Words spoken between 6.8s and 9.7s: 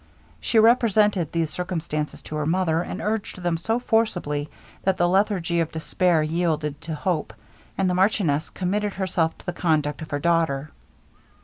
to hope, and the marchioness committed herself to the